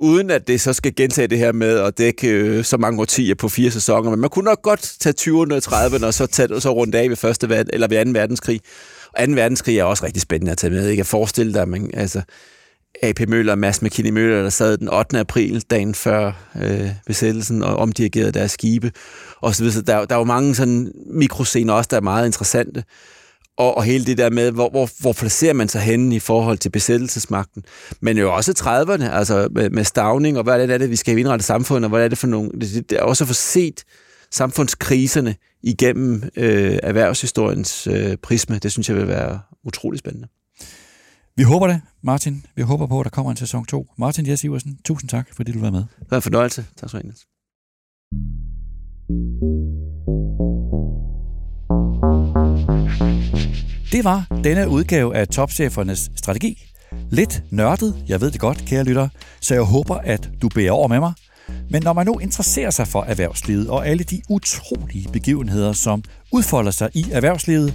[0.00, 3.34] uden at det så skal gentage det her med at dække øh, så mange årtier
[3.34, 4.10] på fire sæsoner.
[4.10, 6.94] Men man kunne nok godt tage 20'erne og 30'erne og så, tage, og så rundt
[6.94, 8.10] af ved, første, eller ved 2.
[8.10, 8.60] verdenskrig.
[9.18, 9.32] Og 2.
[9.32, 10.88] verdenskrig er også rigtig spændende at tage med.
[10.88, 11.00] Ikke?
[11.00, 12.22] Jeg forestille dig, men, altså,
[13.02, 15.18] AP Møller og Mads McKinney Møller, der sad den 8.
[15.18, 16.32] april, dagen før
[16.62, 18.92] øh, besættelsen, og omdirigerede deres skibe.
[19.40, 19.82] Og så videre.
[19.82, 22.84] Der, der er jo mange sådan mikroscener også, der er meget interessante
[23.60, 26.58] og, og hele det der med, hvor, hvor, hvor placerer man sig henne i forhold
[26.58, 27.62] til besættelsesmagten.
[28.00, 31.44] Men jo også 30'erne, altså med, med stavning, og hvad er det, vi skal indrette
[31.44, 32.50] samfundet, og hvad er det for nogle...
[32.60, 33.84] Det, det er også for set
[34.30, 38.58] samfundskriserne igennem øh, erhvervshistoriens øh, prisme.
[38.58, 40.28] Det synes jeg vil være utrolig spændende.
[41.36, 42.46] Vi håber det, Martin.
[42.56, 43.86] Vi håber på, at der kommer en sæson 2.
[43.98, 45.84] Martin Jes Iversen, tusind tak, fordi du var med.
[46.00, 46.66] Det var en fornøjelse.
[46.76, 47.26] Tak så meget.
[53.92, 56.66] Det var denne udgave af Topchefernes Strategi.
[57.10, 59.08] Lidt nørdet, jeg ved det godt, kære lytter,
[59.40, 61.12] så jeg håber, at du bærer over med mig.
[61.70, 66.70] Men når man nu interesserer sig for erhvervslivet og alle de utrolige begivenheder, som udfolder
[66.70, 67.74] sig i erhvervslivet,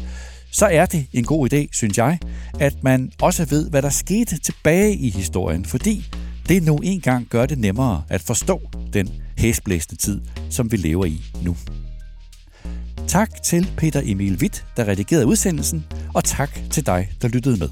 [0.52, 2.20] så er det en god idé, synes jeg,
[2.60, 6.10] at man også ved, hvad der skete tilbage i historien, fordi
[6.50, 8.62] det nu engang gør det nemmere at forstå
[8.94, 11.56] den hæsblæsende tid, som vi lever i nu.
[13.16, 15.86] Tak til Peter Emil Witt, der redigerede udsendelsen,
[16.16, 17.70] og tak til dig, der lyttede med.